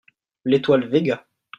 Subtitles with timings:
[0.45, 1.27] L'étoile Véga.